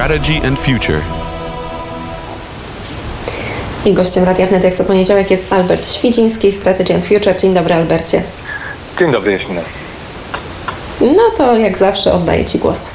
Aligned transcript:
strategy 0.00 0.40
and 0.46 0.58
future. 0.58 1.00
I 3.84 3.92
gościem 3.92 4.24
Radia 4.24 4.46
Wnet 4.46 4.64
jak 4.64 4.74
co 4.74 4.84
poniedziałek 4.84 5.30
jest 5.30 5.52
Albert 5.52 5.88
Świdziński, 5.88 6.52
Strategy 6.52 6.94
and 6.94 7.04
Future. 7.04 7.36
Dzień 7.36 7.54
dobry 7.54 7.74
Albercie. 7.74 8.22
Dzień 8.98 9.12
dobry 9.12 9.32
Jaśmina. 9.32 9.60
No 11.00 11.22
to 11.36 11.56
jak 11.56 11.76
zawsze 11.76 12.12
oddaję 12.12 12.44
Ci 12.44 12.58
głos. 12.58 12.90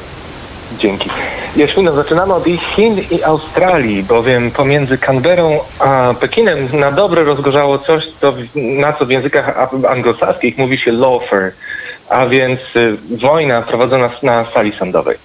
Dzięki. 0.79 1.09
Jaśmino, 1.55 1.91
zaczynamy 1.91 2.33
od 2.33 2.43
Chin 2.75 3.01
i 3.11 3.23
Australii, 3.23 4.03
bowiem 4.03 4.51
pomiędzy 4.51 4.97
Canberrą 4.97 5.59
a 5.79 6.13
Pekinem 6.19 6.67
na 6.73 6.91
dobre 6.91 7.23
rozgorzało 7.23 7.79
coś, 7.79 8.03
co, 8.21 8.33
na 8.55 8.93
co 8.93 9.05
w 9.05 9.09
językach 9.09 9.73
anglosaskich 9.89 10.57
mówi 10.57 10.77
się 10.77 10.91
lawfare, 10.91 11.51
a 12.09 12.25
więc 12.25 12.59
y, 12.75 12.97
wojna 13.21 13.61
prowadzona 13.61 14.09
na 14.23 14.45
sali 14.53 14.71
sądowej. 14.71 15.17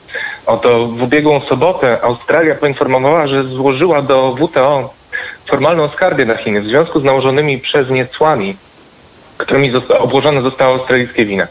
Oto 0.51 0.87
w 0.87 1.03
ubiegłą 1.03 1.41
sobotę 1.41 1.99
Australia 2.03 2.55
poinformowała, 2.55 3.27
że 3.27 3.45
złożyła 3.45 4.03
do 4.03 4.35
WTO 4.35 4.95
formalną 5.47 5.89
skargę 5.89 6.25
na 6.25 6.37
Chiny 6.37 6.61
w 6.61 6.67
związku 6.67 7.01
z 7.01 7.05
nałożonymi 7.05 7.59
przez 7.59 7.91
nie 7.91 8.07
cłami, 8.07 8.57
którymi 9.39 9.71
zosta 9.71 9.99
obłożone 9.99 10.43
zostały 10.43 10.75
australijskie 10.75 11.25
wina. 11.25 11.47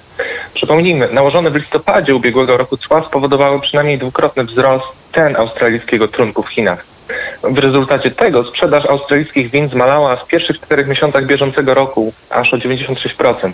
Przypomnijmy, 0.54 1.10
nałożone 1.12 1.50
w 1.50 1.56
listopadzie 1.56 2.16
ubiegłego 2.16 2.58
roku 2.58 2.78
cła 2.78 3.04
spowodowały 3.04 3.60
przynajmniej 3.62 3.98
dwukrotny 3.98 4.44
wzrost 4.44 4.86
cen 5.14 5.36
australijskiego 5.36 6.08
trunku 6.08 6.44
w 6.44 6.50
Chinach. 6.50 6.86
W 7.44 7.58
rezultacie 7.58 8.12
tego 8.12 8.44
sprzedaż 8.44 8.86
australijskich 8.86 9.52
win 9.52 9.70
zmalała 9.70 10.16
w 10.16 10.28
pierwszych 10.28 10.62
czterech 10.62 10.88
miesiącach 10.88 11.26
bieżącego 11.26 11.74
roku 11.74 12.14
aż 12.30 12.54
o 12.54 12.58
96%, 12.58 13.52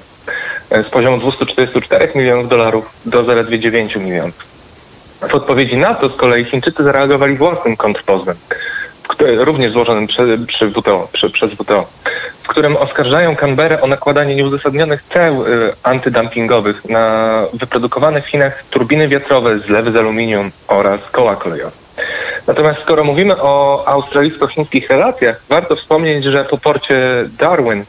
z 0.72 0.90
poziomu 0.90 1.18
244 1.18 2.10
milionów 2.16 2.50
dolarów 2.50 2.90
do 3.06 3.24
zaledwie 3.24 3.60
9 3.60 3.96
milionów. 3.96 4.55
W 5.30 5.36
odpowiedzi 5.36 5.78
na 5.78 5.94
to 5.94 6.10
z 6.10 6.16
kolei 6.16 6.46
Chińczycy 6.46 6.84
zareagowali 6.84 7.36
własnym 7.36 7.78
kontrpozwem 7.78 8.36
również 9.38 9.72
złożonym 9.74 10.08
przy, 10.08 10.40
przy 10.48 10.70
WTO, 10.70 11.08
przy, 11.14 11.30
przez 11.30 11.52
WTO, 11.52 11.86
w 12.44 12.48
którym 12.48 12.78
oskarżają 12.78 13.36
Canberrę 13.36 13.82
o 13.82 13.88
nakładanie 13.88 14.36
nieuzasadnionych 14.36 15.04
ceł 15.04 15.46
y, 15.46 15.74
antydumpingowych 15.84 16.90
na 16.90 17.44
wyprodukowane 17.54 18.22
w 18.22 18.28
Chinach 18.28 18.64
turbiny 18.70 19.08
wiatrowe, 19.08 19.60
zlewy 19.60 19.92
z 19.92 19.96
aluminium 19.96 20.52
oraz 20.68 21.10
koła 21.12 21.36
kolejowe. 21.36 21.72
Natomiast 22.48 22.82
skoro 22.82 23.04
mówimy 23.04 23.42
o 23.42 23.84
australijsko-chińskich 23.88 24.90
relacjach, 24.90 25.42
warto 25.50 25.76
wspomnieć, 25.76 26.24
że 26.24 26.46
po 26.46 26.58
porcie 26.58 27.26
Darwin 27.40 27.86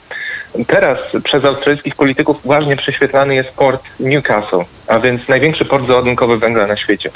teraz 0.65 0.99
przez 1.25 1.45
australijskich 1.45 1.95
polityków 1.95 2.47
uważnie 2.47 2.77
prześwietlany 2.77 3.35
jest 3.35 3.51
port 3.51 3.83
Newcastle, 4.01 4.65
a 4.87 4.98
więc 4.98 5.29
największy 5.29 5.65
port 5.65 5.87
załadunkowy 5.87 6.39
węgla 6.39 6.67
na 6.67 6.77
świecie. 6.77 7.11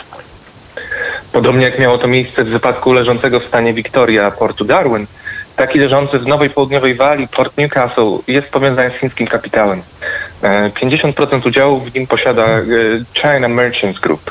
Podobnie 1.33 1.65
jak 1.65 1.79
miało 1.79 1.99
to 1.99 2.09
miejsce 2.09 2.45
w 2.45 2.49
wypadku 2.49 2.93
leżącego 2.93 3.41
w 3.41 3.47
stanie 3.47 3.73
Victoria 3.73 4.31
portu 4.31 4.65
Darwin, 4.65 5.07
taki 5.57 5.79
leżący 5.79 6.19
w 6.19 6.27
Nowej 6.27 6.51
Południowej 6.51 6.95
Walii 6.95 7.29
port 7.29 7.59
Newcastle 7.59 8.19
jest 8.29 8.51
powiązany 8.51 8.91
z 8.91 9.01
chińskim 9.01 9.27
kapitałem. 9.27 9.83
50% 10.43 11.45
e, 11.45 11.49
udziału 11.49 11.81
w 11.81 11.95
nim 11.95 12.07
posiada 12.07 12.45
e, 12.47 12.63
China 13.15 13.49
Merchants 13.49 14.01
Group. 14.01 14.31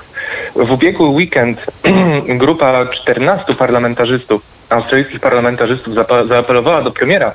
W 0.56 0.72
ubiegły 0.72 1.08
weekend 1.08 1.66
grupa 2.44 2.86
14 2.86 3.56
parlamentarzystów, 3.56 4.42
australijskich 4.70 5.20
parlamentarzystów 5.20 5.94
zaapelowała 6.28 6.82
do 6.82 6.92
premiera 6.92 7.34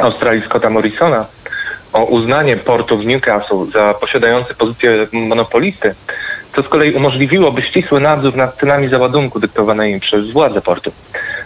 Australii 0.00 0.42
Scotta 0.42 0.70
Morrisona 0.70 1.26
o 1.92 2.04
uznanie 2.04 2.56
portu 2.56 2.98
w 2.98 3.06
Newcastle 3.06 3.66
za 3.72 3.94
posiadający 3.94 4.54
pozycję 4.54 5.06
monopolisty 5.12 5.94
co 6.54 6.62
z 6.62 6.68
kolei 6.68 6.94
umożliwiłoby 6.94 7.62
ścisły 7.62 8.00
nadzór 8.00 8.36
nad 8.36 8.56
cenami 8.56 8.88
załadunku 8.88 9.40
dyktowanymi 9.40 10.00
przez 10.00 10.30
władze 10.30 10.60
portu. 10.60 10.92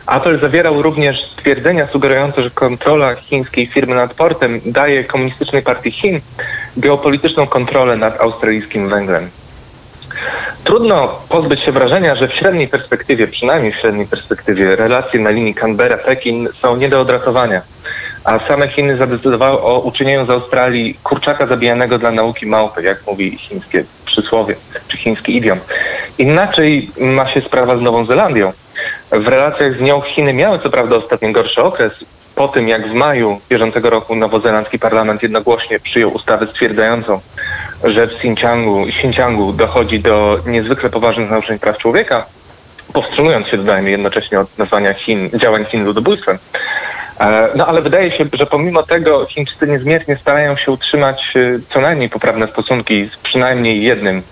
Apel 0.06 0.40
zawierał 0.40 0.82
również 0.82 1.30
stwierdzenia 1.32 1.86
sugerujące, 1.86 2.42
że 2.42 2.50
kontrola 2.50 3.14
chińskiej 3.14 3.66
firmy 3.66 3.94
nad 3.94 4.14
portem 4.14 4.60
daje 4.66 5.04
komunistycznej 5.04 5.62
partii 5.62 5.90
Chin 5.90 6.20
geopolityczną 6.76 7.46
kontrolę 7.46 7.96
nad 7.96 8.20
australijskim 8.20 8.88
węglem. 8.88 9.30
Trudno 10.64 11.18
pozbyć 11.28 11.60
się 11.60 11.72
wrażenia, 11.72 12.14
że 12.14 12.28
w 12.28 12.34
średniej 12.34 12.68
perspektywie, 12.68 13.26
przynajmniej 13.26 13.72
w 13.72 13.76
średniej 13.76 14.06
perspektywie, 14.06 14.76
relacje 14.76 15.20
na 15.20 15.30
linii 15.30 15.54
Canberra-Pekin 15.54 16.48
są 16.52 16.76
nie 16.76 16.88
do 16.88 17.00
odratowania 17.00 17.62
a 18.24 18.38
same 18.38 18.68
Chiny 18.68 18.96
zadecydowały 18.96 19.60
o 19.60 19.80
uczynieniu 19.80 20.26
z 20.26 20.30
Australii 20.30 20.98
kurczaka 21.02 21.46
zabijanego 21.46 21.98
dla 21.98 22.10
nauki 22.10 22.46
małpy, 22.46 22.82
jak 22.82 23.06
mówi 23.06 23.38
chińskie 23.38 23.84
przysłowie, 24.06 24.54
czy 24.88 24.96
chiński 24.96 25.36
idiom. 25.36 25.58
Inaczej 26.18 26.90
ma 27.00 27.30
się 27.30 27.40
sprawa 27.40 27.76
z 27.76 27.80
Nową 27.80 28.04
Zelandią. 28.04 28.52
W 29.10 29.28
relacjach 29.28 29.76
z 29.76 29.80
nią 29.80 30.00
Chiny 30.00 30.32
miały 30.32 30.58
co 30.58 30.70
prawda 30.70 30.96
ostatnio 30.96 31.32
gorszy 31.32 31.62
okres, 31.62 31.92
po 32.34 32.48
tym 32.48 32.68
jak 32.68 32.88
w 32.88 32.92
maju 32.92 33.40
bieżącego 33.50 33.90
roku 33.90 34.14
nowozelandzki 34.14 34.78
parlament 34.78 35.22
jednogłośnie 35.22 35.80
przyjął 35.80 36.14
ustawę 36.14 36.46
stwierdzającą, 36.46 37.20
że 37.84 38.06
w 38.06 38.12
Xinjiangu, 38.12 38.86
Xinjiangu 38.88 39.52
dochodzi 39.52 40.00
do 40.00 40.38
niezwykle 40.46 40.90
poważnych 40.90 41.30
naruszeń 41.30 41.58
praw 41.58 41.78
człowieka, 41.78 42.26
powstrzymując 42.92 43.46
się, 43.46 43.56
dodajmy, 43.56 43.90
jednocześnie 43.90 44.40
od 44.40 44.58
nazwania 44.58 44.94
Chin, 44.94 45.30
działań 45.34 45.64
Chin 45.64 45.84
ludobójstwem. 45.84 46.38
E, 47.20 47.48
no 47.56 47.66
ale 47.66 47.82
wydaje 47.82 48.10
się, 48.10 48.24
że 48.32 48.46
pomimo 48.46 48.82
tego 48.82 49.26
Chińczycy 49.26 49.66
niezmiernie 49.66 50.16
starają 50.16 50.56
się 50.56 50.72
utrzymać 50.72 51.32
e, 51.36 51.58
co 51.70 51.80
najmniej 51.80 52.10
poprawne 52.10 52.48
stosunki 52.48 53.08
z 53.08 53.16
przynajmniej 53.16 53.82
jednym 53.82 54.22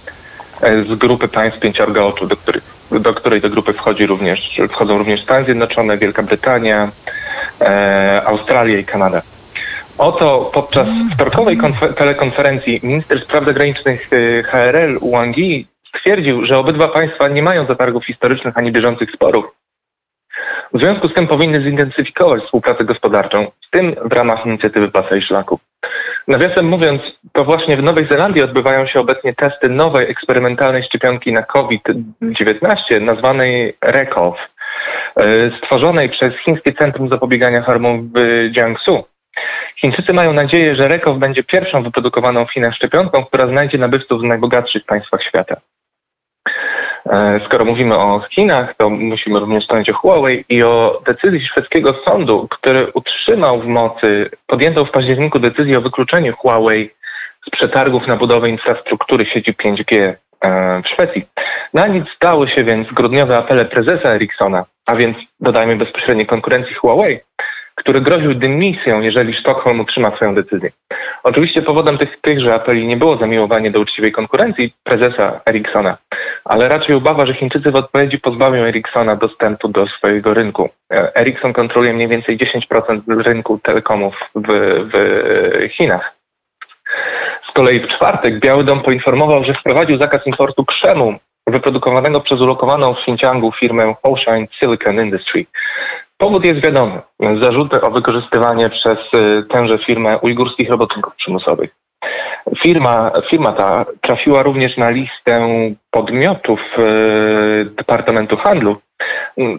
e, 0.62 0.82
z 0.82 0.94
grupy 0.94 1.28
państw 1.28 1.60
pięciorga 1.60 2.02
oczu, 2.02 2.26
do, 2.26 2.36
których, 2.36 2.62
do 2.90 3.14
której 3.14 3.40
do 3.40 3.50
grupy 3.50 3.72
wchodzi 3.72 4.06
również, 4.06 4.60
wchodzą 4.70 4.98
również 4.98 5.22
Stany 5.22 5.44
Zjednoczone, 5.44 5.98
Wielka 5.98 6.22
Brytania, 6.22 6.88
e, 7.60 8.22
Australia 8.24 8.78
i 8.78 8.84
Kanada. 8.84 9.22
Oto 9.98 10.50
podczas 10.54 10.88
wtorkowej 11.14 11.58
telekonferencji 11.96 12.80
minister 12.82 13.20
spraw 13.20 13.44
zagranicznych 13.44 14.08
HRL 14.44 14.98
Wang 15.12 15.38
Yi 15.38 15.66
stwierdził, 15.98 16.46
że 16.46 16.58
obydwa 16.58 16.88
państwa 16.88 17.28
nie 17.28 17.42
mają 17.42 17.66
zatargów 17.66 18.06
historycznych 18.06 18.58
ani 18.58 18.72
bieżących 18.72 19.10
sporów, 19.10 19.44
w 20.74 20.78
związku 20.78 21.08
z 21.08 21.14
tym 21.14 21.26
powinny 21.26 21.62
zintensyfikować 21.62 22.42
współpracę 22.42 22.84
gospodarczą, 22.84 23.50
w 23.66 23.70
tym 23.70 23.94
w 24.04 24.12
ramach 24.12 24.46
inicjatywy 24.46 24.90
Pasa 24.90 25.16
i 25.16 25.22
Szlaku. 25.22 25.58
Nawiasem 26.28 26.66
mówiąc, 26.66 27.02
to 27.32 27.44
właśnie 27.44 27.76
w 27.76 27.82
Nowej 27.82 28.06
Zelandii 28.06 28.42
odbywają 28.42 28.86
się 28.86 29.00
obecnie 29.00 29.34
testy 29.34 29.68
nowej 29.68 30.10
eksperymentalnej 30.10 30.82
szczepionki 30.82 31.32
na 31.32 31.42
COVID-19 31.42 33.00
nazwanej 33.00 33.76
RECOV, 33.82 34.36
e, 35.16 35.50
stworzonej 35.58 36.08
przez 36.08 36.34
Chińskie 36.36 36.72
Centrum 36.72 37.08
Zapobiegania 37.08 37.62
Chorobom 37.62 38.10
w 38.14 38.18
Jiangsu. 38.56 39.04
Chińczycy 39.76 40.12
mają 40.12 40.32
nadzieję, 40.32 40.76
że 40.76 40.88
RECOV 40.88 41.18
będzie 41.18 41.42
pierwszą 41.42 41.82
wyprodukowaną 41.82 42.46
w 42.46 42.52
Chinach 42.52 42.74
szczepionką, 42.74 43.24
która 43.24 43.46
znajdzie 43.46 43.78
nabywców 43.78 44.20
w 44.20 44.24
najbogatszych 44.24 44.84
państwach 44.84 45.22
świata. 45.22 45.56
E, 47.10 47.40
skoro 47.44 47.64
mówimy 47.64 47.98
o 47.98 48.20
Chinach, 48.30 48.74
to 48.74 48.90
musimy 48.90 49.40
również 49.40 49.62
wspomnieć 49.62 49.90
o 49.90 49.94
Huawei 49.94 50.44
i 50.48 50.62
o 50.62 51.02
decyzji 51.06 51.40
szwedzkiego 51.40 51.94
sądu, 52.04 52.48
który 52.50 52.92
utrzymał 52.94 53.60
w 53.60 53.66
mocy, 53.66 54.30
podjętą 54.46 54.84
w 54.84 54.90
październiku 54.90 55.38
decyzję 55.38 55.78
o 55.78 55.80
wykluczeniu 55.80 56.36
Huawei 56.36 56.90
z 57.46 57.50
przetargów 57.50 58.06
na 58.06 58.16
budowę 58.16 58.48
infrastruktury 58.48 59.26
sieci 59.26 59.54
5G 59.54 60.14
e, 60.40 60.82
w 60.82 60.88
Szwecji. 60.88 61.24
Na 61.74 61.86
nic 61.86 62.08
stały 62.10 62.48
się 62.48 62.64
więc 62.64 62.88
grudniowe 62.92 63.38
apele 63.38 63.64
prezesa 63.64 64.14
Ericssona, 64.14 64.64
a 64.86 64.96
więc 64.96 65.16
dodajmy 65.40 65.76
bezpośredniej 65.76 66.26
konkurencji 66.26 66.74
Huawei, 66.74 67.20
który 67.74 68.00
groził 68.00 68.34
dymisją, 68.34 69.00
jeżeli 69.00 69.34
Sztokholm 69.34 69.80
utrzyma 69.80 70.16
swoją 70.16 70.34
decyzję. 70.34 70.70
Oczywiście 71.22 71.62
powodem 71.62 71.98
tych, 71.98 72.20
tychże 72.20 72.54
apeli 72.54 72.86
nie 72.86 72.96
było 72.96 73.16
zamiłowanie 73.16 73.70
do 73.70 73.80
uczciwej 73.80 74.12
konkurencji 74.12 74.74
prezesa 74.84 75.40
Ericssona, 75.46 75.96
ale 76.44 76.68
raczej 76.68 76.94
obawa, 76.94 77.26
że 77.26 77.34
Chińczycy 77.34 77.70
w 77.70 77.76
odpowiedzi 77.76 78.18
pozbawią 78.18 78.62
Ericssona 78.62 79.16
dostępu 79.16 79.68
do 79.68 79.86
swojego 79.86 80.34
rynku. 80.34 80.70
E, 80.92 81.16
Ericsson 81.16 81.52
kontroluje 81.52 81.92
mniej 81.92 82.08
więcej 82.08 82.38
10% 82.38 83.22
rynku 83.22 83.58
telekomów 83.58 84.30
w, 84.34 84.48
w 84.92 85.72
Chinach. 85.72 86.14
Z 87.42 87.52
kolei 87.52 87.80
w 87.80 87.88
czwartek 87.88 88.38
Biały 88.38 88.64
Dom 88.64 88.82
poinformował, 88.82 89.44
że 89.44 89.54
wprowadził 89.54 89.98
zakaz 89.98 90.26
importu 90.26 90.64
krzemu 90.64 91.18
wyprodukowanego 91.46 92.20
przez 92.20 92.40
ulokowaną 92.40 92.94
w 92.94 92.98
Xinjiangu 92.98 93.52
firmę 93.52 93.94
Ocean 94.02 94.46
Silicon 94.50 95.00
Industry. 95.00 95.46
Powód 96.18 96.44
jest 96.44 96.60
wiadomy. 96.60 97.00
Zarzuty 97.40 97.80
o 97.80 97.90
wykorzystywanie 97.90 98.70
przez 98.70 98.98
y, 99.14 99.44
tęże 99.48 99.78
firmę 99.78 100.18
ujgurskich 100.18 100.70
robotników 100.70 101.14
przymusowych. 101.14 101.70
Firma, 102.58 103.12
firma 103.30 103.52
ta 103.52 103.84
trafiła 104.00 104.42
również 104.42 104.76
na 104.76 104.90
listę 104.90 105.48
podmiotów 105.90 106.60
y, 106.78 107.64
Departamentu 107.64 108.36
Handlu 108.36 108.76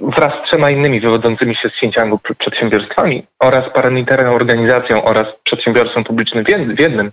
wraz 0.01 0.33
z 0.33 0.43
trzema 0.43 0.69
innymi 0.69 0.99
wywodzącymi 0.99 1.55
się 1.55 1.69
z 1.69 1.73
Xinjiangu 1.73 2.19
przedsiębiorstwami 2.37 3.23
oraz 3.39 3.69
paramilitarną 3.69 4.35
organizacją 4.35 5.03
oraz 5.03 5.27
przedsiębiorstwem 5.43 6.03
publicznym 6.03 6.45
w 6.75 6.79
jednym, 6.79 7.11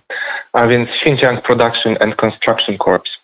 a 0.52 0.66
więc 0.66 0.90
Xinjiang 0.90 1.42
Production 1.42 1.96
and 2.00 2.16
Construction 2.16 2.78
Corps. 2.78 3.20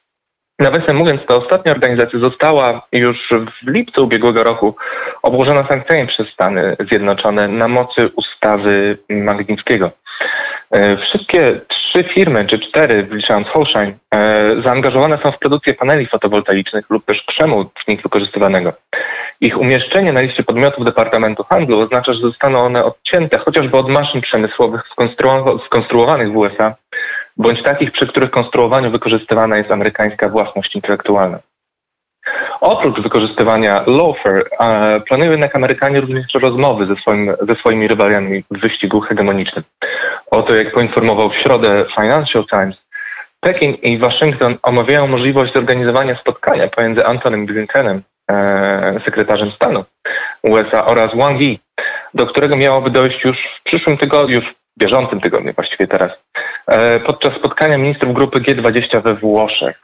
Nawiasem 0.58 0.96
mówiąc, 0.96 1.26
ta 1.26 1.36
ostatnia 1.36 1.72
organizacja 1.72 2.18
została 2.18 2.86
już 2.92 3.34
w 3.62 3.68
lipcu 3.68 4.04
ubiegłego 4.04 4.42
roku 4.42 4.76
obłożona 5.22 5.66
sankcjami 5.68 6.06
przez 6.06 6.28
Stany 6.28 6.76
Zjednoczone 6.88 7.48
na 7.48 7.68
mocy 7.68 8.10
ustawy 8.16 8.98
Magnickiego. 9.08 9.90
E, 10.70 10.96
wszystkie 10.96 11.60
trzy 11.68 12.04
firmy, 12.04 12.46
czy 12.46 12.58
cztery, 12.58 13.02
wliczając 13.02 13.48
Holsheim, 13.48 13.94
e, 14.14 14.62
zaangażowane 14.64 15.18
są 15.22 15.32
w 15.32 15.38
produkcję 15.38 15.74
paneli 15.74 16.06
fotowoltaicznych 16.06 16.90
lub 16.90 17.04
też 17.04 17.22
krzemu 17.22 17.64
w 17.74 17.88
nich 17.88 18.02
wykorzystywanego. 18.02 18.72
Ich 19.40 19.58
umieszczenie 19.58 20.12
na 20.12 20.20
liście 20.20 20.42
podmiotów 20.42 20.84
Departamentu 20.84 21.44
Handlu 21.44 21.80
oznacza, 21.80 22.12
że 22.12 22.20
zostaną 22.20 22.58
one 22.58 22.84
odcięte 22.84 23.38
chociażby 23.38 23.76
od 23.76 23.88
maszyn 23.88 24.20
przemysłowych 24.20 24.82
skonstruowanych 25.66 26.32
w 26.32 26.36
USA, 26.36 26.74
bądź 27.36 27.62
takich, 27.62 27.92
przy 27.92 28.06
których 28.06 28.30
konstruowaniu 28.30 28.90
wykorzystywana 28.90 29.56
jest 29.56 29.70
amerykańska 29.70 30.28
własność 30.28 30.74
intelektualna. 30.74 31.38
Oprócz 32.60 33.00
wykorzystywania 33.00 33.84
lawfare, 33.86 34.44
planują 35.06 35.30
jednak 35.30 35.56
Amerykanie 35.56 36.00
również 36.00 36.34
rozmowy 36.34 36.86
ze, 36.86 36.96
swoim, 36.96 37.32
ze 37.48 37.54
swoimi 37.54 37.88
rywalami 37.88 38.44
w 38.50 38.58
wyścigu 38.58 39.00
hegemonicznym. 39.00 39.64
Oto 40.30 40.56
jak 40.56 40.72
poinformował 40.72 41.30
w 41.30 41.36
środę 41.36 41.84
Financial 41.94 42.44
Times, 42.46 42.86
Pekin 43.40 43.74
i 43.74 43.98
Waszyngton 43.98 44.58
omawiają 44.62 45.06
możliwość 45.06 45.52
zorganizowania 45.52 46.16
spotkania 46.16 46.68
pomiędzy 46.68 47.06
Antonym 47.06 47.46
Blinkenem, 47.46 48.02
e, 48.30 49.00
sekretarzem 49.04 49.50
stanu 49.50 49.84
USA 50.42 50.86
oraz 50.86 51.16
Wang 51.16 51.40
Yi, 51.40 51.60
do 52.14 52.26
którego 52.26 52.56
miałoby 52.56 52.90
dojść 52.90 53.24
już 53.24 53.38
w 53.60 53.62
przyszłym 53.62 53.98
tygodniu, 53.98 54.34
już 54.34 54.44
w 54.44 54.80
bieżącym 54.80 55.20
tygodniu 55.20 55.52
właściwie 55.52 55.86
teraz, 55.86 56.12
e, 56.66 57.00
podczas 57.00 57.34
spotkania 57.34 57.78
ministrów 57.78 58.14
grupy 58.14 58.40
G20 58.40 59.02
we 59.02 59.14
Włoszech. 59.14 59.80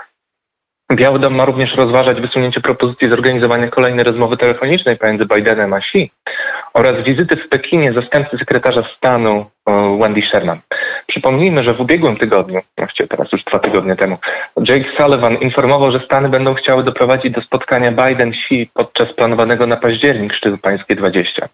Biały 0.92 1.18
Dom 1.18 1.34
ma 1.34 1.44
również 1.44 1.74
rozważać 1.74 2.20
wysunięcie 2.20 2.60
propozycji 2.60 3.08
zorganizowania 3.08 3.68
kolejnej 3.68 4.04
rozmowy 4.04 4.36
telefonicznej 4.36 4.96
pomiędzy 4.96 5.26
Bidenem 5.26 5.72
a 5.72 5.76
Xi 5.76 6.10
oraz 6.74 7.04
wizyty 7.04 7.36
w 7.36 7.48
Pekinie 7.48 7.92
zastępcy 7.92 8.38
sekretarza 8.38 8.82
stanu 8.96 9.46
Wendy 10.00 10.22
Sherman. 10.22 10.58
Przypomnijmy, 11.06 11.64
że 11.64 11.74
w 11.74 11.80
ubiegłym 11.80 12.16
tygodniu, 12.16 12.60
właściwie 12.78 13.08
teraz 13.08 13.32
już 13.32 13.44
dwa 13.44 13.58
tygodnie 13.58 13.96
temu, 13.96 14.18
Jake 14.68 14.90
Sullivan 14.96 15.36
informował, 15.36 15.92
że 15.92 16.00
Stany 16.00 16.28
będą 16.28 16.54
chciały 16.54 16.84
doprowadzić 16.84 17.32
do 17.32 17.42
spotkania 17.42 17.92
Biden-Xi 17.92 18.70
podczas 18.74 19.12
planowanego 19.12 19.66
na 19.66 19.76
październik 19.76 20.32
szczytu 20.32 20.58
pańskie 20.58 20.96
20. 20.96 21.48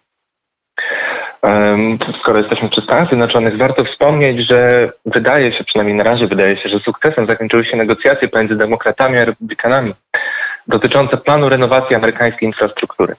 Skoro 2.21 2.39
jesteśmy 2.39 2.69
przy 2.69 2.81
Stanach 2.81 3.09
Zjednoczonych, 3.09 3.57
warto 3.57 3.85
wspomnieć, 3.85 4.41
że 4.41 4.93
wydaje 5.07 5.53
się, 5.53 5.65
przynajmniej 5.65 5.97
na 5.97 6.05
razie 6.05 6.27
wydaje 6.27 6.57
się, 6.57 6.69
że 6.69 6.81
sukcesem 6.81 7.27
zakończyły 7.27 7.65
się 7.65 7.77
negocjacje 7.77 8.29
pomiędzy 8.29 8.57
demokratami 8.57 9.19
a 9.19 9.25
republikanami 9.25 9.95
dotyczące 10.69 11.17
planu 11.17 11.49
renowacji 11.49 11.97
amerykańskiej 11.97 12.49
infrastruktury. 12.49 13.15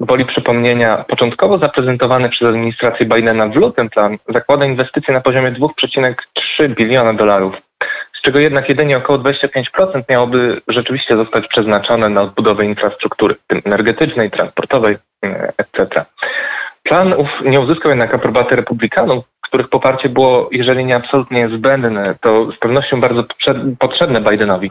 Gwoli 0.00 0.24
przypomnienia, 0.24 1.04
początkowo 1.08 1.58
zaprezentowany 1.58 2.28
przez 2.28 2.48
administrację 2.48 3.06
Bidena 3.06 3.46
w 3.46 3.56
lutym 3.56 3.90
plan 3.90 4.18
zakłada 4.28 4.66
inwestycje 4.66 5.14
na 5.14 5.20
poziomie 5.20 5.52
2,3 5.52 6.74
biliona 6.74 7.14
dolarów, 7.14 7.54
z 8.12 8.22
czego 8.22 8.38
jednak 8.38 8.68
jedynie 8.68 8.96
około 8.96 9.18
25% 9.18 10.02
miałoby 10.08 10.60
rzeczywiście 10.68 11.16
zostać 11.16 11.48
przeznaczone 11.48 12.08
na 12.08 12.22
odbudowę 12.22 12.64
infrastruktury, 12.64 13.34
tym 13.46 13.60
energetycznej, 13.64 14.30
transportowej, 14.30 14.96
e, 15.24 15.52
etc. 15.58 16.04
Plan 16.88 17.12
ów 17.12 17.28
nie 17.44 17.60
uzyskał 17.60 17.90
jednak 17.90 18.14
aprobaty 18.14 18.56
republikanów, 18.56 19.24
których 19.40 19.68
poparcie 19.68 20.08
było, 20.08 20.48
jeżeli 20.52 20.84
nie 20.84 20.96
absolutnie 20.96 21.48
zbędne, 21.48 22.14
to 22.20 22.52
z 22.52 22.58
pewnością 22.58 23.00
bardzo 23.00 23.24
potrzebne 23.78 24.20
Bidenowi, 24.20 24.70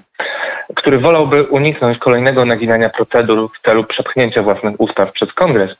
który 0.76 1.00
wolałby 1.00 1.44
uniknąć 1.44 1.98
kolejnego 1.98 2.46
naginania 2.46 2.90
procedur 2.90 3.50
w 3.54 3.62
celu 3.62 3.84
przepchnięcia 3.84 4.44
własnych 4.44 4.82
ustaw 4.82 5.12
przez 5.12 5.34
kongres, 5.34 5.76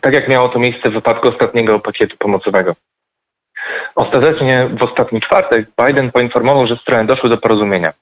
tak 0.00 0.14
jak 0.14 0.28
miało 0.28 0.48
to 0.48 0.58
miejsce 0.58 0.90
w 0.90 0.92
wypadku 0.92 1.28
ostatniego 1.28 1.80
pakietu 1.80 2.16
pomocowego. 2.18 2.74
Ostatecznie 3.94 4.68
w 4.78 4.82
ostatni 4.82 5.20
czwartek 5.20 5.66
Biden 5.86 6.12
poinformował, 6.12 6.66
że 6.66 6.76
strony 6.76 7.06
doszły 7.06 7.28
do 7.28 7.38
porozumienia. 7.38 7.92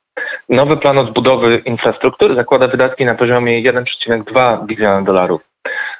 Nowy 0.49 0.76
plan 0.76 0.99
odbudowy 0.99 1.56
infrastruktury 1.56 2.35
zakłada 2.35 2.69
wydatki 2.69 3.05
na 3.05 3.14
poziomie 3.14 3.62
1,2 3.62 4.67
biliona 4.67 5.02
dolarów 5.02 5.51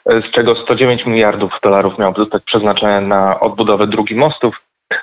z 0.07 0.31
czego 0.31 0.57
109 0.57 1.07
miliardów 1.07 1.53
dolarów 1.63 1.99
miałoby 1.99 2.21
zostać 2.21 2.43
przeznaczone 2.45 3.01
na 3.01 3.41
odbudowę 3.41 3.87
dróg 3.87 4.11
i 4.11 4.15
mostów, 4.15 4.63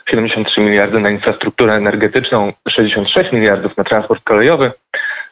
73 0.10 0.62
miliardy 0.62 1.00
na 1.00 1.10
infrastrukturę 1.10 1.74
energetyczną, 1.74 2.54
66 2.70 3.32
miliardów 3.32 3.78
na 3.78 3.84
transport 3.84 4.24
kolejowy, 4.24 4.72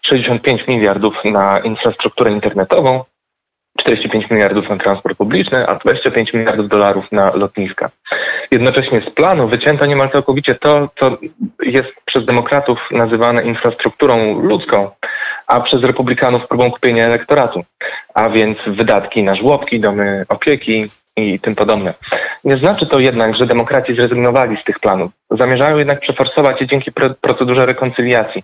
65 0.01 0.67
miliardów 0.67 1.15
na 1.25 1.59
infrastrukturę 1.59 2.31
internetową, 2.31 3.03
45 3.77 4.29
miliardów 4.29 4.69
na 4.69 4.77
transport 4.77 5.17
publiczny, 5.17 5.67
a 5.67 5.75
25 5.75 6.33
miliardów 6.33 6.67
dolarów 6.67 7.11
na 7.11 7.35
lotniska. 7.35 7.89
Jednocześnie 8.51 9.01
z 9.01 9.09
planu 9.09 9.47
wycięto 9.47 9.85
niemal 9.85 10.09
całkowicie 10.09 10.55
to, 10.55 10.89
co 10.99 11.17
jest 11.63 11.89
przez 12.05 12.25
demokratów 12.25 12.79
nazywane 12.91 13.43
infrastrukturą 13.43 14.41
ludzką, 14.41 14.91
a 15.47 15.61
przez 15.61 15.83
republikanów 15.83 16.47
próbą 16.47 16.71
kupienia 16.71 17.05
elektoratu, 17.05 17.63
a 18.13 18.29
więc 18.29 18.57
wydatki 18.67 19.23
na 19.23 19.35
żłobki, 19.35 19.79
domy 19.79 20.25
opieki 20.29 20.85
i 21.15 21.39
tym 21.39 21.55
podobne. 21.55 21.93
Nie 22.43 22.57
znaczy 22.57 22.87
to 22.87 22.99
jednak, 22.99 23.35
że 23.35 23.45
demokraci 23.45 23.95
zrezygnowali 23.95 24.57
z 24.57 24.63
tych 24.63 24.79
planów. 24.79 25.11
Zamierzają 25.31 25.77
jednak 25.77 25.99
przeforsować 25.99 26.61
je 26.61 26.67
dzięki 26.67 26.91
procedurze 27.21 27.65
rekoncyliacji, 27.65 28.43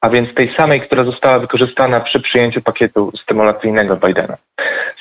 a 0.00 0.10
więc 0.10 0.34
tej 0.34 0.54
samej, 0.54 0.80
która 0.80 1.04
została 1.04 1.38
wykorzystana 1.38 2.00
przy 2.00 2.20
przyjęciu 2.20 2.62
pakietu 2.62 3.12
stymulacyjnego 3.16 3.96
Bidena. 3.96 4.36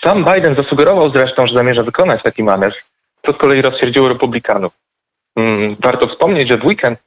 Sam 0.04 0.26
Biden 0.26 0.56
zasugerował 0.56 1.10
zresztą, 1.10 1.48
że 1.48 1.54
zamierza 1.54 1.84
wykonać 1.84 2.24
taki 2.24 2.44
manewr, 2.44 2.76
co 3.26 3.34
z 3.34 3.38
kolei 3.38 3.62
rozsierdziło 3.62 4.10
republikanów. 4.10 4.74
Mm, 5.36 5.76
warto 5.80 6.08
wspomnieć, 6.08 6.50
że 6.50 6.58
w 6.58 6.66
weekend 6.66 7.00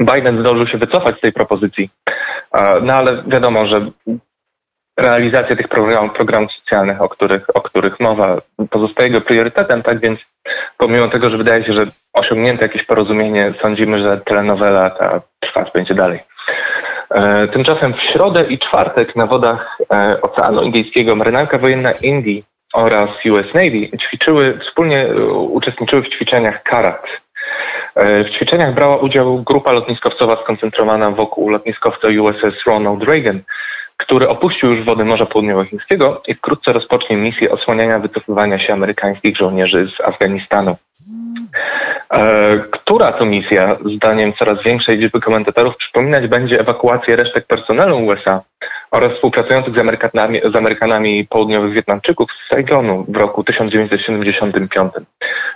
Biden 0.00 0.40
zdążył 0.40 0.66
się 0.66 0.78
wycofać 0.78 1.18
z 1.18 1.20
tej 1.20 1.32
propozycji, 1.32 1.90
no 2.82 2.94
ale 2.94 3.22
wiadomo, 3.26 3.66
że 3.66 3.90
realizacja 4.96 5.56
tych 5.56 5.68
programów, 5.68 6.12
programów 6.12 6.52
socjalnych, 6.52 7.02
o 7.02 7.08
których, 7.08 7.46
o 7.54 7.60
których 7.60 8.00
mowa, 8.00 8.36
pozostaje 8.70 9.08
jego 9.08 9.20
priorytetem, 9.20 9.82
tak 9.82 9.98
więc 9.98 10.20
pomimo 10.78 11.08
tego, 11.08 11.30
że 11.30 11.36
wydaje 11.36 11.64
się, 11.64 11.72
że 11.72 11.86
osiągnięto 12.12 12.62
jakieś 12.62 12.84
porozumienie, 12.84 13.54
sądzimy, 13.62 13.98
że 13.98 14.20
telenowela 14.20 14.90
ta 14.90 15.20
trwać 15.40 15.72
będzie 15.72 15.94
dalej. 15.94 16.20
E, 17.10 17.48
tymczasem 17.48 17.94
w 17.94 18.02
środę 18.02 18.44
i 18.44 18.58
czwartek 18.58 19.16
na 19.16 19.26
wodach 19.26 19.78
e, 19.92 20.20
Oceanu 20.22 20.62
Indyjskiego 20.62 21.16
marynarka 21.16 21.58
wojenna 21.58 21.92
Indii 21.92 22.44
oraz 22.74 23.10
US 23.30 23.54
Navy 23.54 23.98
ćwiczyły, 23.98 24.58
wspólnie 24.58 25.06
e, 25.06 25.24
uczestniczyły 25.32 26.02
w 26.02 26.08
ćwiczeniach 26.08 26.62
Karat. 26.62 27.06
W 27.96 28.30
ćwiczeniach 28.30 28.74
brała 28.74 28.96
udział 28.96 29.42
grupa 29.42 29.72
lotniskowcowa 29.72 30.42
skoncentrowana 30.42 31.10
wokół 31.10 31.48
lotniskowca 31.48 32.08
USS 32.08 32.64
Ronald 32.66 33.02
Reagan, 33.02 33.40
który 33.96 34.28
opuścił 34.28 34.70
już 34.70 34.84
wody 34.84 35.04
Morza 35.04 35.26
Południowochińskiego 35.26 36.22
i 36.26 36.34
wkrótce 36.34 36.72
rozpocznie 36.72 37.16
misję 37.16 37.50
osłaniania 37.50 37.98
wycofywania 37.98 38.58
się 38.58 38.72
amerykańskich 38.72 39.36
żołnierzy 39.36 39.90
z 39.96 40.00
Afganistanu. 40.00 40.76
E, 42.10 42.58
która 42.70 43.12
to 43.12 43.24
misja, 43.24 43.76
zdaniem 43.94 44.32
coraz 44.32 44.62
większej 44.62 44.98
liczby 44.98 45.20
komentatorów, 45.20 45.76
przypominać 45.76 46.26
będzie 46.26 46.60
ewakuację 46.60 47.16
resztek 47.16 47.46
personelu 47.46 47.98
USA 47.98 48.40
oraz 48.90 49.12
współpracujących 49.12 49.74
z 49.74 49.78
Amerykanami, 49.78 50.40
z 50.52 50.56
Amerykanami 50.56 51.26
południowych 51.26 51.72
Wietnamczyków 51.72 52.30
z 52.32 52.48
Saigonu 52.48 53.04
w 53.08 53.16
roku 53.16 53.44
1975. 53.44 54.92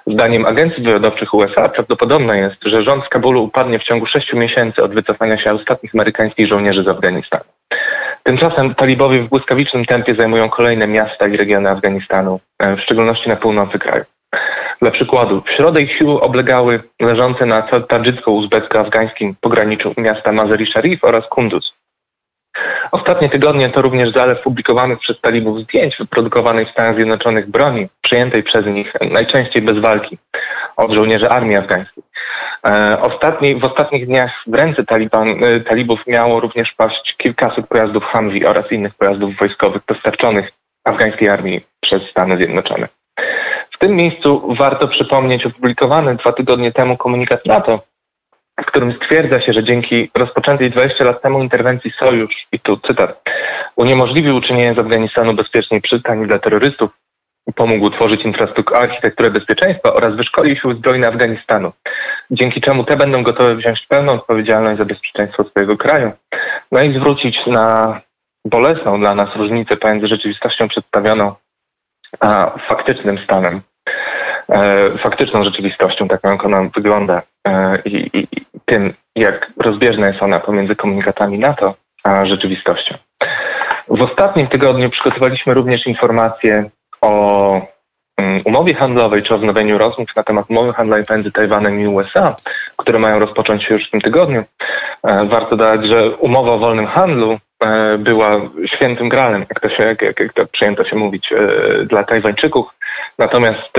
Zdaniem 0.06 0.46
agencji 0.46 0.82
wywiadowczych 0.82 1.34
USA 1.34 1.68
prawdopodobne 1.68 2.38
jest, 2.38 2.64
że 2.64 2.82
rząd 2.82 3.04
z 3.04 3.08
Kabulu 3.08 3.44
upadnie 3.44 3.78
w 3.78 3.82
ciągu 3.82 4.06
sześciu 4.06 4.36
miesięcy 4.36 4.82
od 4.82 4.94
wycofania 4.94 5.38
się 5.38 5.52
ostatnich 5.52 5.94
amerykańskich 5.94 6.46
żołnierzy 6.46 6.82
z 6.82 6.88
Afganistanu. 6.88 7.44
Tymczasem 8.22 8.74
talibowie 8.74 9.22
w 9.22 9.28
błyskawicznym 9.28 9.84
tempie 9.84 10.14
zajmują 10.14 10.50
kolejne 10.50 10.86
miasta 10.86 11.28
i 11.28 11.36
regiony 11.36 11.70
Afganistanu, 11.70 12.40
e, 12.58 12.76
w 12.76 12.80
szczególności 12.80 13.28
na 13.28 13.36
północy 13.36 13.78
kraju. 13.78 14.04
Dla 14.80 14.90
przykładu, 14.90 15.42
w 15.46 15.50
środę 15.50 15.82
ich 15.82 15.92
siły 15.92 16.20
oblegały 16.20 16.82
leżące 17.00 17.46
na 17.46 17.62
tadżycko-uzbecko-afgańskim 17.62 19.34
pograniczu 19.40 19.94
miasta 19.96 20.32
Mazar-i 20.32 20.66
Sharif 20.66 21.04
oraz 21.04 21.28
Kunduz. 21.28 21.75
Ostatnie 22.92 23.28
tygodnie 23.28 23.70
to 23.70 23.82
również 23.82 24.12
zalew 24.12 24.40
publikowanych 24.40 24.98
przez 24.98 25.20
talibów 25.20 25.60
zdjęć 25.60 25.96
wyprodukowanej 25.96 26.66
w 26.66 26.70
Stanach 26.70 26.94
Zjednoczonych 26.94 27.50
broni, 27.50 27.88
przyjętej 28.02 28.42
przez 28.42 28.66
nich 28.66 28.92
najczęściej 29.10 29.62
bez 29.62 29.78
walki 29.78 30.18
od 30.76 30.92
żołnierzy 30.92 31.28
armii 31.28 31.56
afgańskiej. 31.56 32.02
E, 32.66 33.00
ostatni, 33.00 33.56
w 33.56 33.64
ostatnich 33.64 34.06
dniach 34.06 34.42
w 34.46 34.54
ręce 34.54 34.84
taliban, 34.84 35.44
e, 35.44 35.60
talibów 35.60 36.06
miało 36.06 36.40
również 36.40 36.72
paść 36.72 37.16
kilkaset 37.16 37.66
pojazdów 37.66 38.04
Humvee 38.04 38.46
oraz 38.46 38.72
innych 38.72 38.94
pojazdów 38.94 39.36
wojskowych 39.36 39.82
dostarczonych 39.88 40.52
afgańskiej 40.84 41.28
armii 41.28 41.60
przez 41.80 42.02
Stany 42.02 42.36
Zjednoczone. 42.36 42.88
W 43.70 43.78
tym 43.78 43.96
miejscu 43.96 44.54
warto 44.54 44.88
przypomnieć 44.88 45.46
opublikowany 45.46 46.14
dwa 46.14 46.32
tygodnie 46.32 46.72
temu 46.72 46.96
komunikat 46.96 47.46
NATO, 47.46 47.80
w 48.60 48.66
którym 48.66 48.92
stwierdza 48.92 49.40
się, 49.40 49.52
że 49.52 49.64
dzięki 49.64 50.10
rozpoczętej 50.14 50.70
20 50.70 51.04
lat 51.04 51.22
temu 51.22 51.42
interwencji 51.42 51.90
Sojusz, 51.90 52.46
i 52.52 52.60
tu 52.60 52.76
cytat, 52.76 53.22
uniemożliwił 53.76 54.36
uczynienie 54.36 54.74
z 54.74 54.78
Afganistanu 54.78 55.34
bezpiecznej 55.34 55.80
przystani 55.80 56.26
dla 56.26 56.38
terrorystów, 56.38 56.90
pomógł 57.54 57.90
tworzyć 57.90 58.24
infrastrukturę, 58.24 58.80
architekturę 58.80 59.30
bezpieczeństwa 59.30 59.94
oraz 59.94 60.16
wyszkolił 60.16 60.56
siły 60.56 60.74
zbrojne 60.74 61.08
Afganistanu, 61.08 61.72
dzięki 62.30 62.60
czemu 62.60 62.84
te 62.84 62.96
będą 62.96 63.22
gotowe 63.22 63.54
wziąć 63.54 63.86
pełną 63.86 64.12
odpowiedzialność 64.12 64.78
za 64.78 64.84
bezpieczeństwo 64.84 65.44
swojego 65.44 65.76
kraju, 65.76 66.12
no 66.72 66.82
i 66.82 66.94
zwrócić 66.94 67.46
na 67.46 68.00
bolesną 68.44 69.00
dla 69.00 69.14
nas 69.14 69.36
różnicę 69.36 69.76
pomiędzy 69.76 70.06
rzeczywistością 70.06 70.68
przedstawioną 70.68 71.34
a 72.20 72.58
faktycznym 72.58 73.18
stanem, 73.18 73.60
e, 74.48 74.90
faktyczną 74.98 75.44
rzeczywistością, 75.44 76.08
taką 76.08 76.30
jak 76.30 76.44
ona 76.44 76.62
wygląda 76.74 77.22
e, 77.48 77.78
i, 77.84 78.26
tym, 78.66 78.94
jak 79.16 79.52
rozbieżna 79.56 80.06
jest 80.06 80.22
ona 80.22 80.40
pomiędzy 80.40 80.76
komunikatami 80.76 81.38
NATO 81.38 81.74
a 82.04 82.26
rzeczywistością. 82.26 82.94
W 83.88 84.02
ostatnim 84.02 84.46
tygodniu 84.46 84.90
przygotowaliśmy 84.90 85.54
również 85.54 85.86
informacje 85.86 86.70
o 87.00 87.60
mm, 88.16 88.42
umowie 88.44 88.74
handlowej 88.74 89.22
czy 89.22 89.34
o 89.34 89.38
wznowieniu 89.38 89.78
rozmów 89.78 90.08
na 90.16 90.22
temat 90.22 90.50
umowy 90.50 90.72
handlowej 90.72 91.04
pomiędzy 91.04 91.32
Tajwanem 91.32 91.80
i 91.80 91.86
USA, 91.86 92.36
które 92.76 92.98
mają 92.98 93.18
rozpocząć 93.18 93.64
się 93.64 93.74
już 93.74 93.88
w 93.88 93.90
tym 93.90 94.00
tygodniu. 94.00 94.44
E, 95.02 95.24
warto 95.24 95.56
dodać, 95.56 95.86
że 95.86 96.10
umowa 96.10 96.52
o 96.52 96.58
wolnym 96.58 96.86
handlu 96.86 97.38
była 97.98 98.40
świętym 98.66 99.08
gralem, 99.08 99.40
jak 99.48 99.60
to, 99.60 99.68
się, 99.68 99.82
jak, 99.82 100.02
jak, 100.02 100.20
jak 100.20 100.32
to 100.32 100.46
przyjęto 100.46 100.84
się 100.84 100.96
mówić, 100.96 101.32
e, 101.32 101.84
dla 101.84 102.04
Tajwańczyków. 102.04 102.66
Natomiast 103.18 103.72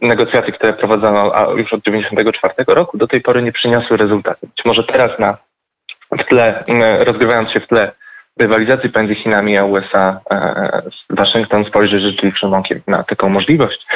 negocjacje, 0.00 0.52
które 0.52 0.72
prowadzono 0.72 1.24
już 1.56 1.72
od 1.72 1.84
1994 1.84 2.54
roku, 2.66 2.98
do 2.98 3.06
tej 3.06 3.20
pory 3.20 3.42
nie 3.42 3.52
przyniosły 3.52 3.96
rezultatu. 3.96 4.46
Być 4.46 4.64
może 4.64 4.84
teraz 4.84 5.18
na 5.18 5.36
w 6.18 6.24
tle, 6.24 6.64
rozgrywając 7.04 7.50
się 7.50 7.60
w 7.60 7.66
tle 7.66 7.92
rywalizacji 8.38 8.90
pomiędzy 8.90 9.14
Chinami 9.14 9.58
a 9.58 9.64
USA 9.64 10.20
e, 10.30 10.82
Waszyngton 11.10 11.64
spojrzy 11.64 12.00
życzliwszym 12.00 12.54
okiem 12.54 12.80
na 12.86 13.02
taką 13.02 13.28
możliwość. 13.28 13.86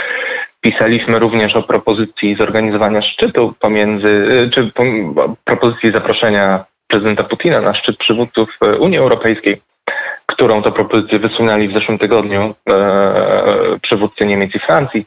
Pisaliśmy 0.61 1.19
również 1.19 1.57
o 1.57 1.63
propozycji 1.63 2.35
zorganizowania 2.35 3.03
szczytu 3.03 3.55
pomiędzy, 3.61 4.29
e, 4.47 4.51
czy 4.51 4.71
propozycji 5.45 5.93
zaproszenia 5.93 6.65
prezydenta 6.89 7.25
Putina 7.25 7.61
na 7.61 7.75
szczyt 7.75 7.97
przywódców 7.97 8.59
e, 8.63 8.77
Unii 8.77 8.99
Europejskiej, 8.99 9.61
którą 10.27 10.63
to 10.63 10.73
propozycję 10.73 11.19
wysunęli 11.19 11.69
w 11.69 11.73
zeszłym 11.73 11.99
tygodniu 11.99 12.55
e, 12.69 13.79
przywódcy 13.83 14.27
Niemiec 14.27 14.55
i 14.55 14.59
Francji, 14.59 15.07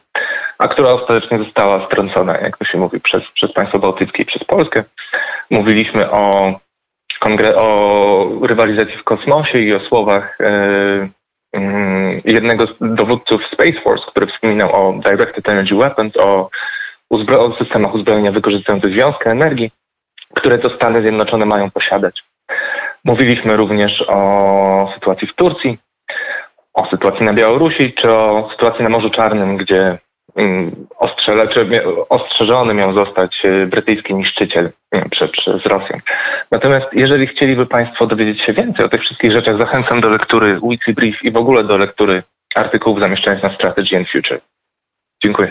a 0.58 0.68
która 0.68 0.90
ostatecznie 0.90 1.38
została 1.38 1.86
strącona, 1.86 2.38
jak 2.38 2.56
to 2.56 2.64
się 2.64 2.78
mówi, 2.78 3.00
przez, 3.00 3.22
przez 3.34 3.52
państwo 3.52 3.78
bałtyckie 3.78 4.22
i 4.22 4.26
przez 4.26 4.44
Polskę. 4.44 4.84
Mówiliśmy 5.50 6.10
o 6.10 6.54
kongre- 7.20 7.54
o 7.56 8.46
rywalizacji 8.46 8.96
w 8.96 9.04
kosmosie 9.04 9.58
i 9.58 9.74
o 9.74 9.80
słowach 9.80 10.38
e, 10.40 11.08
mm, 11.52 12.20
jednego 12.24 12.66
z 12.66 12.74
dowódców 12.80 13.46
Space 13.46 13.80
Force, 13.80 14.04
który 14.06 14.26
wspominał 14.26 14.72
o 14.72 14.92
Directed 14.92 15.48
Energy 15.48 15.74
Weapons, 15.74 16.16
o, 16.16 16.50
uzbro- 17.12 17.38
o 17.38 17.56
systemach 17.56 17.94
uzbrojenia 17.94 18.32
wykorzystujących 18.32 18.92
wiązkę 18.92 19.30
energii, 19.30 19.70
które 20.34 20.58
to 20.58 20.76
Stany 20.76 21.02
Zjednoczone 21.02 21.46
mają 21.46 21.70
posiadać. 21.70 22.24
Mówiliśmy 23.04 23.56
również 23.56 24.04
o 24.08 24.92
sytuacji 24.94 25.28
w 25.28 25.34
Turcji, 25.34 25.78
o 26.74 26.86
sytuacji 26.86 27.26
na 27.26 27.32
Białorusi, 27.32 27.92
czy 27.92 28.10
o 28.10 28.48
sytuacji 28.50 28.82
na 28.82 28.88
Morzu 28.88 29.10
Czarnym, 29.10 29.56
gdzie 29.56 29.98
Mm, 30.36 30.86
ostrzeżony 32.08 32.74
miał 32.74 32.92
zostać 32.92 33.44
e, 33.44 33.66
brytyjski 33.66 34.14
niszczyciel 34.14 34.70
przez, 35.10 35.30
przez 35.30 35.66
Rosjan. 35.66 36.00
Natomiast 36.50 36.86
jeżeli 36.92 37.26
chcieliby 37.26 37.66
Państwo 37.66 38.06
dowiedzieć 38.06 38.40
się 38.40 38.52
więcej 38.52 38.84
o 38.84 38.88
tych 38.88 39.00
wszystkich 39.00 39.32
rzeczach, 39.32 39.58
zachęcam 39.58 40.00
do 40.00 40.08
lektury 40.08 40.58
Weekly 40.62 40.94
Brief 40.94 41.24
i 41.24 41.30
w 41.30 41.36
ogóle 41.36 41.64
do 41.64 41.76
lektury 41.76 42.22
artykułów 42.54 43.00
zamieszczanych 43.00 43.42
na 43.42 43.54
Strategy 43.54 43.96
and 43.96 44.08
Future. 44.08 44.40
Dziękuję. 45.22 45.48